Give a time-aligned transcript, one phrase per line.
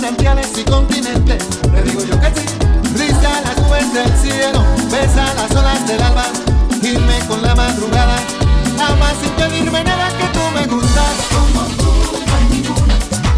[0.00, 1.42] manantiales y continentes.
[1.72, 2.46] Le digo yo que sí.
[2.96, 6.24] Risa las nubes del cielo, besa las olas del alba,
[6.82, 8.16] irme con la madrugada.
[8.78, 11.14] Ama sin pedirme nada que tú me gustas.
[11.34, 11.90] Como tú
[12.26, 12.94] no hay ninguna.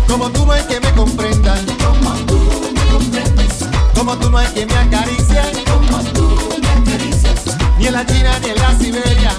[0.08, 1.54] Como tú no hay que me comprenda.
[1.84, 2.40] Como tú
[2.74, 3.54] me comprendes.
[3.94, 5.42] Como tú no hay que me acaricia.
[5.70, 6.26] Como tú
[6.60, 7.56] me acaricias.
[7.78, 9.32] Ni en la China ni en la Siberia.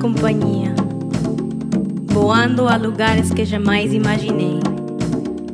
[0.00, 0.74] Companhia,
[2.06, 4.58] voando a lugares que jamais imaginei,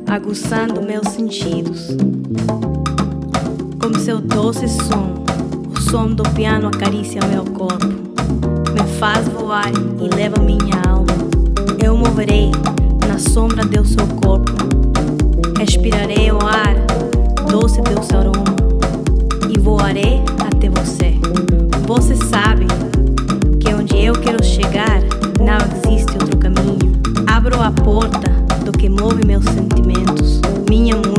[0.07, 1.89] aguçando meus sentidos.
[3.81, 5.25] Com seu doce som,
[5.69, 11.07] o som do piano acaricia meu corpo, me faz voar e leva minha alma.
[11.83, 12.49] Eu moverei
[13.05, 14.53] na sombra do seu corpo,
[15.59, 16.75] respirarei o ar
[17.51, 18.55] doce do seu aroma
[19.53, 21.17] e voarei até você.
[27.97, 28.29] importa
[28.63, 30.39] do que move meus sentimentos,
[30.69, 31.16] minha música